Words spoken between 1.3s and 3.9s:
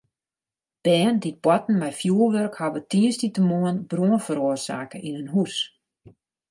boarten mei fjoerwurk hawwe tiisdeitemoarn